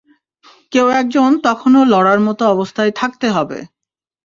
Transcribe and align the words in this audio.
কেউ 0.71 0.87
একজন 0.91 1.29
তখনও 1.43 1.81
লড়ার 1.85 2.19
মতো 2.19 2.43
অবস্থায় 2.45 2.91
থাকতে 2.95 3.27
হবে। 3.29 3.59